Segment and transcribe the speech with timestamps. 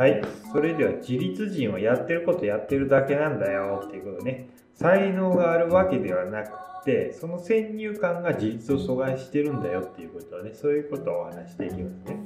[0.00, 0.22] はい。
[0.50, 4.48] それでは自立人はやってることやってるだけなんだよっていうことね。
[4.72, 12.16] 才能があるわけではなくて、その先入観が自立を阻害してるんだよっていうことはね、そういうことをお話していきますね。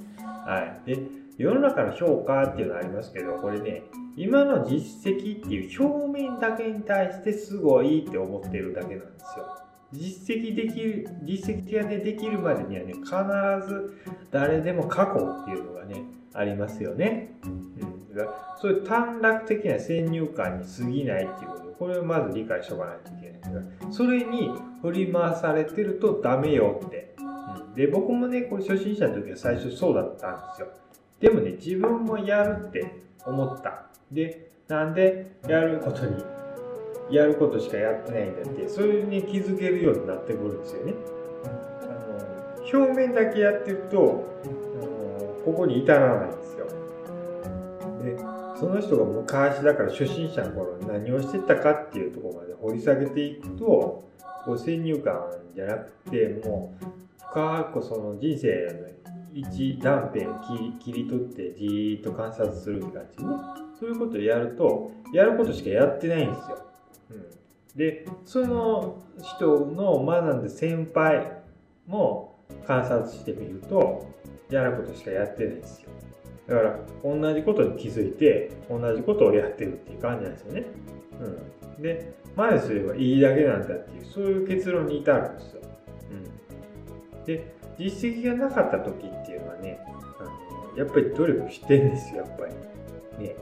[0.47, 0.89] はい。
[0.89, 1.03] で、
[1.37, 3.83] 世の中の評価っていうのありますけど、これね、
[4.17, 9.47] 今の実績っていう表面だけに対してすごいって思ってるだけなんですよ。
[9.91, 13.95] 実績できる、実績がね、できるまでにはね、必ず
[14.31, 16.05] 誰でも過去っていうのがね、
[16.35, 17.31] ありますよね。
[18.61, 24.51] そういう短絡的な先入観に過ぎないっていうこと、これをまず理解しておかないといけないんですが、それに
[24.83, 27.15] 振り回されてるとダメよって。
[27.19, 30.69] うん、で、僕もね、これ初心者の時は最初そうだったんですよ。
[31.21, 33.87] でもね、自分もやるって思った。
[34.13, 36.23] で、なんでやることに、
[37.11, 40.95] やることしかやってないんだって、それに気づけるようになってくるんですよね。
[41.45, 41.87] あ
[42.67, 43.97] の表面だけやってると、
[45.45, 46.67] ここに至らないんですよ。
[48.55, 54.09] その人が昔だから初心者の頃に何をしてたかっていうところまで掘り下げていくと、
[54.45, 56.85] こう先入観じゃなくて、もう
[57.31, 58.49] 深くその人生
[58.81, 58.95] の
[59.33, 60.39] 一断片を
[60.79, 63.31] 切り取ってじーっと観察するって感じね。
[63.81, 66.59] そういうことをやると、やることしかやってないんですよ。
[67.11, 67.27] うん、
[67.77, 71.43] で、その人の学んで先輩
[71.89, 74.07] も観察してみると、
[74.51, 75.89] やることしかやってないんですよ。
[76.47, 80.65] だから、同じことに気づいて、同じことをやってるっていう感じなんですよね。
[81.77, 81.83] うん。
[81.83, 85.63] で、前すればいいだけなんだっていう、そういう結論に至るんですよ。
[86.11, 87.25] うん。
[87.25, 89.81] で、実績がなかった時っていうのはね、
[90.21, 93.25] あのやっぱり努力してんですよ、やっぱり。
[93.27, 93.37] ね。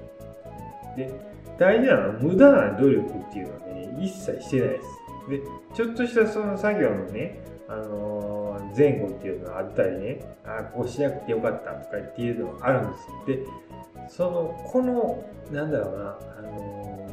[0.97, 1.11] で、
[1.59, 4.89] 大事なのは無駄な努力っていうのはね、一切してないです。
[5.29, 5.41] で、
[5.75, 13.25] ちょっとしたその作業のね、あのー、前後っていうのがあったりね、あこうしなくてよかったとかっていうのがあるんですよ。
[13.27, 17.09] で、その、この、なんだろうな、あの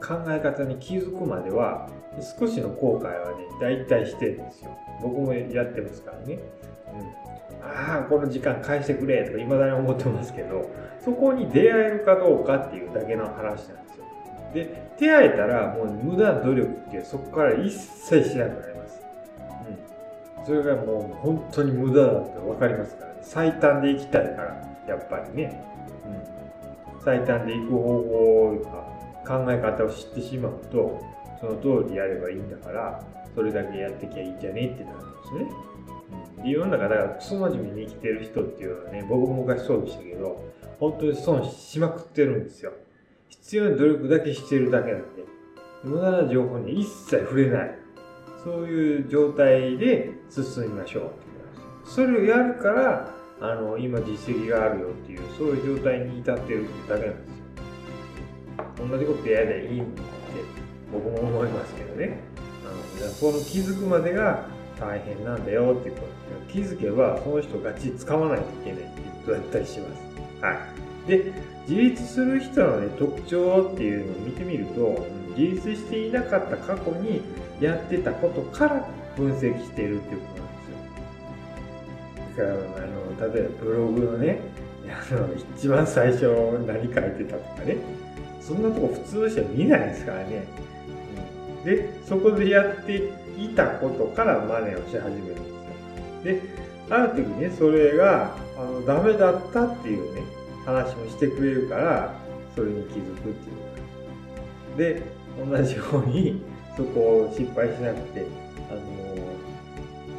[0.00, 1.88] ー、考え方に気づくまでは、
[2.38, 4.76] 少しの後悔はね、大体してるんですよ。
[5.02, 6.38] 僕もやってますからね。
[6.92, 10.70] うん、ああ、この時間返してくれとか未だに思ってますけど、
[11.04, 14.04] そこに出会えるかどうかっていうだけの話なんですよ。
[14.54, 19.03] で、出会えたらもう無駄な努力ってそこから一切しなくなります。
[20.44, 23.18] それがもう本当に無駄だって分かりますからね。
[23.22, 25.64] 最短で行きたいから、やっぱりね。
[26.06, 27.02] うん。
[27.02, 31.00] 最短で行く方法とか考え方を知ってしまうと、
[31.40, 33.02] その通りやればいいんだから、
[33.34, 35.46] それだけやってきゃいいんじゃねえってなるんですね。
[36.42, 40.44] うん、世の中だからクソ真面目に生きてる人っていうのはね、僕も昔そうでしたけど、
[40.78, 42.72] 本当に損しまくってるんですよ。
[43.28, 45.06] 必要な努力だけしてるだけなんで、
[45.82, 47.83] 無駄な情報に一切触れない。
[48.44, 51.24] そういう状態で進みましょうって
[51.86, 57.28] それをやるから、あの、今実績があるよっていう、そういう状態に至ってるだけなんです
[58.82, 58.88] よ。
[58.88, 60.02] 同じことやりゃいいって
[60.92, 62.20] 僕も思いますけどね。
[62.64, 64.46] あのこの気づくまでが
[64.80, 70.44] 大変なんだよっていうこと気づけばその人がち使わないといけないっていうことだったりします。
[70.44, 70.52] は
[71.06, 71.08] い。
[71.08, 71.32] で、
[71.68, 75.06] 自立する人の、ね、特徴っていうのを見てみると
[75.36, 77.22] 自立していなかった過去に
[77.60, 80.64] やってたことから分析してるっていうことなんで
[82.34, 82.46] すよ。
[82.46, 82.86] だからあ
[83.26, 84.40] の例えばブログのね
[84.88, 86.26] あの一番最初
[86.66, 87.76] 何書いてたとかね
[88.40, 90.44] そんなとこ普通の人は見ないですからね。
[91.64, 95.54] でそこでやっていたことから真似をし始めるんですよ。
[96.24, 96.40] で
[96.90, 100.22] ある時ねそれがあのダメだったっていうね
[100.66, 102.14] 話もしてくれるから
[102.54, 103.32] それに気づくっ
[104.76, 105.02] ていうで
[105.50, 106.42] 同じように
[106.76, 108.26] そこを失敗しなくて
[108.70, 108.80] あの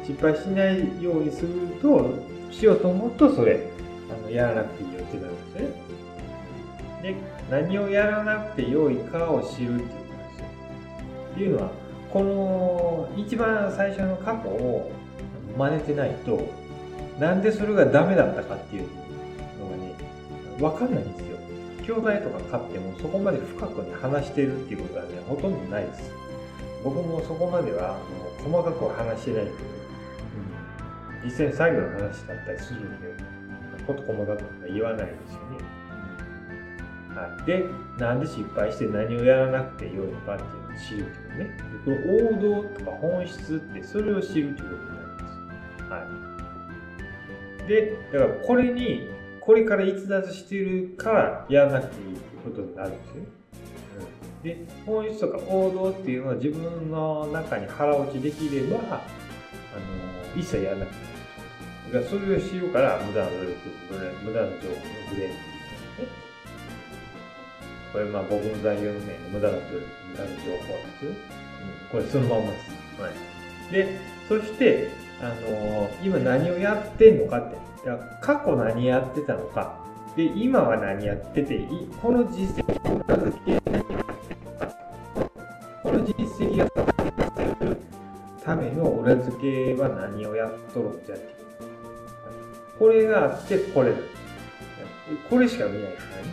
[0.04, 1.48] 失敗しないようにする
[1.82, 2.10] と
[2.50, 3.68] しようと思うとそれ
[4.10, 5.86] あのやらなくていいよってなるんですね
[7.02, 7.14] で
[7.50, 10.46] 何をやらなくてよいかを知るっていうことですよ
[11.32, 11.70] っていうのは
[12.12, 14.90] この一番最初の過去を
[15.58, 16.40] 真似てないと
[17.18, 18.88] なんでそれがダメだったかっていう
[19.60, 19.94] のがね
[20.58, 21.36] 分かんないんですよ。
[21.86, 26.10] 兄弟とか飼ってもそこまで深くに話してるっていうことはね、ほとんどないです。
[26.86, 29.56] 僕もそこまではあの細かく話してないけど、
[31.22, 33.08] うん、実際に作業の話だったりするんで、
[33.84, 35.66] こと細かくは言わないですよね。
[37.16, 37.64] はい、で、
[37.98, 41.50] なんで失敗して何をやらなくてよいのかっていうのを知るっていうね。
[41.84, 45.90] この王道とか本質ってそれを知るということになります。
[45.90, 47.68] はい。
[47.68, 49.08] で、だからこれに
[49.40, 53.35] これから逸脱してるからやらなくていいっていうことになるんですよね。
[54.44, 61.92] うん、で、本質とか王道っていうのは自分の中に腹落ちできれば、あの、一切やらなくていい。
[61.92, 63.54] だからそれをしようから無駄な努力、
[64.24, 64.80] 無駄な情報の
[65.10, 66.08] ブレーキね。
[67.92, 69.62] これまあ僕の座右の銘無駄だと
[70.10, 71.10] 無駄な情報なんですよ。
[71.10, 71.16] うん、
[71.90, 72.70] これそのまんまです。
[73.02, 73.72] はい。
[73.72, 73.98] で、
[74.28, 74.90] そして、
[75.20, 77.66] あのー、今何をやってんのかって。
[78.20, 79.78] 過去何やってたのか。
[80.16, 81.68] で、今は何やってて、
[82.02, 84.05] この実績を何をやって
[88.46, 91.34] ための裏付けは何をやっとるんじゃって。
[92.78, 93.92] これがあって、これ
[95.28, 96.28] これしか見ないからね。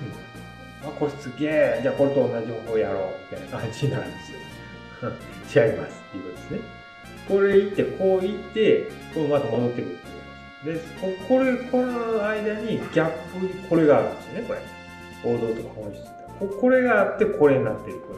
[0.83, 1.79] あ、これすげえ。
[1.81, 3.03] じゃあこれと同じ方法やろう。
[3.31, 5.65] みたいな感じなんですよ。
[5.65, 6.01] 違います。
[6.09, 6.59] っていうことですね。
[7.27, 9.97] これ行って、こう行って、こうまた戻ってくるっ
[10.63, 10.79] ていうで、
[11.27, 14.59] これ、この間にギャップにこれがあるんですよね、これ。
[15.25, 16.03] 王道とか本質
[16.39, 17.99] ここれがあって、これになってる。
[17.99, 18.13] こ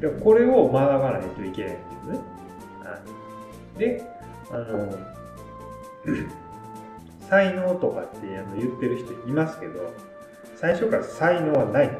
[0.00, 2.37] れでこれを学ばないといけないんですね。
[3.78, 4.02] で、
[4.50, 4.98] あの、
[7.28, 9.92] 才能とかってあの言ってる人いますけど、
[10.56, 11.96] 最初から才能はないんで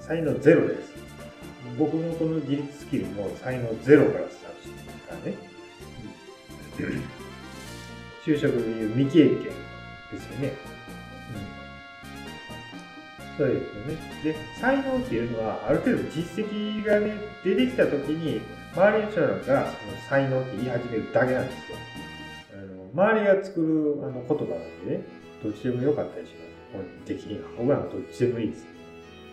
[0.00, 0.06] す。
[0.06, 0.90] 才能ゼロです。
[1.78, 5.50] 僕のこの自立スキルも才能ゼロからスタートしてますからね。
[8.24, 10.52] 就職でいう未経験ですよね。
[11.34, 11.59] うん、
[13.40, 13.96] そうですよね。
[14.22, 18.42] で、才能っていうのは、ある程度実績がね、出てきたときに、
[18.74, 19.64] 周りの人がその
[20.10, 21.78] 才能って言い始めるだけなんですよ。
[22.52, 25.02] あの周りが作るあの言葉なんでね、
[25.42, 26.50] どっちでもよかったりします。
[26.74, 27.48] 本人的には。
[27.56, 28.66] 僕らはどっちでもいいです。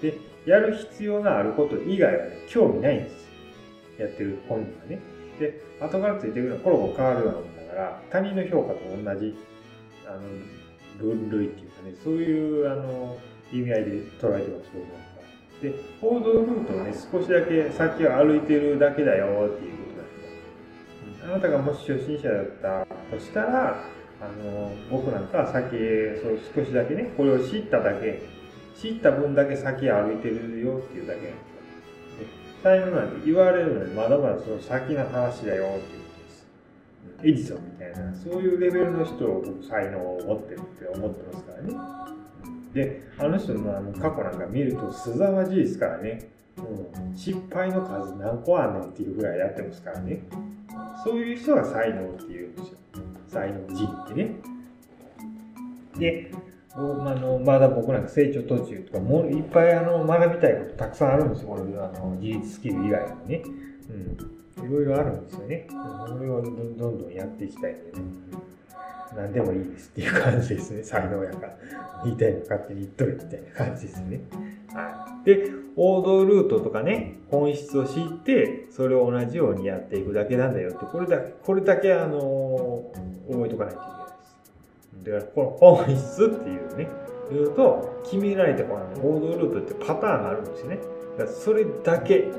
[0.01, 3.27] で、やる必要があること以外はね、興味ないんです。
[4.00, 5.00] やってる本人はね。
[5.38, 9.36] で、後からついてくるのはコロコロ変わるようなもんだから、他人の評価と同じ、
[10.07, 10.21] あの、
[10.98, 13.18] 分類っていうかね、そういう、あの、
[13.52, 20.08] 意味合いで捉えてます、で、報道ルートをね、少しだけ先を歩いてるだけだよっていうことなん
[21.12, 21.34] ですよ。
[21.34, 23.84] あなたがもし初心者だったとしたら、
[24.20, 28.22] あの僕なんかは先そう少しだけねこれを知っただけ。
[28.80, 32.28] 知った分だけ先を歩いてるよっていうだけなんですよ
[32.62, 36.48] 才能なんて言われるのにまだまだその先の話だよっていうことです。
[37.24, 42.17] エジソンみたいなそういうレベルの人を僕才能を持ってるって思ってますからね。
[42.77, 50.24] であの人のあの過去なんか見るとすざまじいですからねうん、失敗の数何個あんねんっていうぐらいやってますからね
[51.03, 52.77] そういう人が才能っていうんですよ
[53.27, 54.35] 才能人ってね。
[55.97, 56.31] で、
[56.71, 63.41] あのまだ僕なんか成長途中とか、もういっぱいあの学びたいことたくさんあるんですよ、これあの自立スキル以外にね。
[63.89, 64.38] うん。
[64.65, 65.68] いろいろあるんですよね。
[66.07, 68.06] それをどんどんやっていきたいんでね。
[69.15, 70.83] 何でもいいですっていう感じですね。
[70.86, 71.57] 才能やから。
[72.04, 74.21] 言いたいの勝手に言っとるみたいな感じですね。
[74.74, 75.25] はい。
[75.25, 82.92] で、王道ルートとかね、本質を知って、それを同じようにやっていくだけなんだよって、これだけ、これだけあの、
[83.30, 83.83] 覚えとかないとい
[85.04, 85.27] けないです。
[85.27, 86.88] だから、この本質っていうね、
[87.31, 90.80] 言うと、決められたこの王道ルートってパターンがあるんですよね。
[91.18, 92.31] だからそれだけ、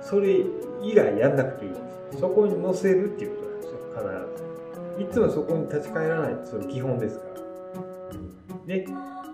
[0.00, 0.40] それ
[0.82, 1.80] 以外やんなくていいんで
[2.12, 2.20] す。
[2.20, 4.43] そこに載せるっていうことなんですよ、必ず。
[4.98, 8.66] いつもそこに立ち返らないそれ基本ですから。
[8.66, 8.86] で、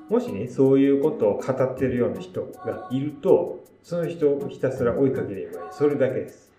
[0.08, 5.68] もしね、そういうことを語ってるような人がいると、その人をひたすら追いかければいい。
[5.70, 6.50] それだけです。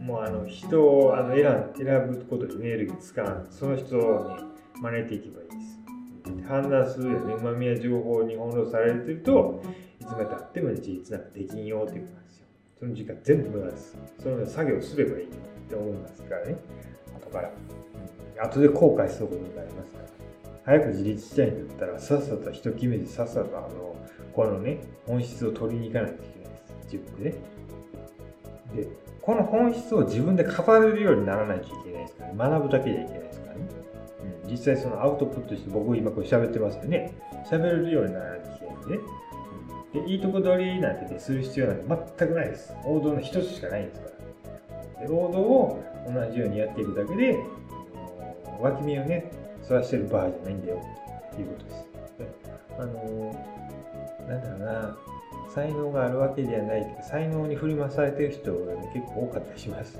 [0.00, 1.44] もうあの人をあの選
[1.76, 3.46] 選ぶことでエネルギー使わない。
[3.50, 4.36] その人をね、
[4.80, 6.48] 真似ていけばいいです。
[6.48, 9.62] 判断するよね、うまみや情報に翻弄されてると、
[10.00, 12.46] いつまでたっても事実なんかできんよっていうことなんですよ。
[12.78, 13.96] その時間全部無駄です。
[14.22, 15.30] その作業すればいいっ
[15.68, 16.56] て思いますからね。
[17.18, 17.50] 後から。
[18.40, 20.04] 後で後悔することになりますから。
[20.64, 23.96] 早く自立したいんだったら、さっさと人決めて、さっさとあの、
[24.34, 26.96] このね、本質を取りに行かないといけないです。
[26.96, 27.36] 自分でね。
[28.76, 28.88] で、
[29.22, 33.60] この本質を自分で語れるようにならないといけないですから、ね、学ぶだけじゃいけないですからね。
[34.44, 37.14] うん、実際そのアウトプットして僕今これ喋ってますよね。
[37.50, 39.02] 喋れるようにならないといけないんでね。
[39.92, 41.84] で、いいとこ取りなんてね、する必要なんて
[42.18, 42.74] 全くないです。
[42.84, 44.17] 王道の一つしかないんですから。
[45.00, 47.38] で、王道を同じようにやっていくだけで、
[48.60, 49.30] 脇見をね、
[49.62, 50.82] それはしてる場合じゃないんだよ
[51.32, 51.86] っていうことです。
[52.78, 53.34] あの
[54.28, 54.96] なんだろうな、
[55.48, 59.98] 才能があるわけではない、才能に振り回されてる人が、ね、結構多かったりします。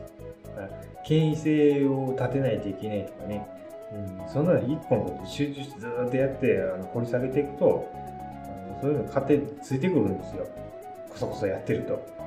[1.05, 3.47] 権威性を立てないといけないとかね、
[3.93, 10.47] うん、そんなの一本集中してずっとやってあの掘り下げていくと、あのそういうの勝手についてくるんですよ。
[11.09, 12.18] こそこそやってると。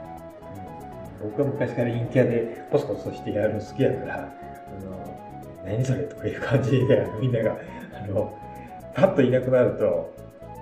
[1.21, 5.21] 僕は昔から陰キャでコソコソしてやるの好きやから、あの
[5.65, 7.57] 何それとかいう感じで、みんなが、
[7.93, 8.37] あの、
[8.95, 10.15] パッといなくなると、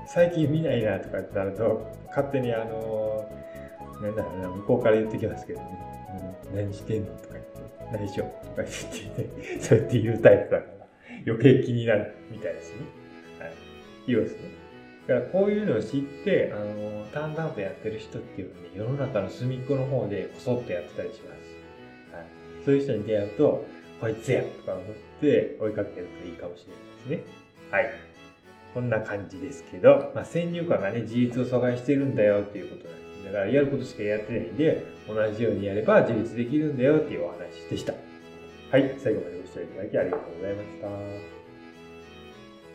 [0.05, 3.29] 最近見ないなとかってなると、勝手にあの、
[4.01, 5.65] なんだろうな、向こうから言ってきますけどね、
[6.53, 10.85] 何してんのとか言って、何しようとか言ってね、 そうやって言うタイプだから、
[11.25, 12.81] 余計気になるみたいですね。
[13.39, 13.51] はい。
[14.07, 14.68] いいですね。
[15.09, 22.15] だからこういうのを知って、あの、淡々とやってる人っていうのはね、世の中の隅っこの方でこそっとやってたりします。
[22.15, 22.25] はい。
[22.63, 23.65] そういう人に出会うと、
[23.99, 24.85] こいつやとか思っ
[25.19, 26.73] て追いかけるといいかもしれ
[27.07, 27.33] ないですね。
[27.71, 27.89] はい。
[28.75, 33.25] こんな感じですけど、まあ、先入観がね、自立を阻害してるんだよっていうことなんです。
[33.25, 37.93] だからやることしかやってないんで、同じようにやれば自立できるんだよっていうお話でした。
[38.69, 38.95] はい。
[38.99, 40.69] 最後までご視聴いただきありがとうございまし
[41.33, 41.38] た。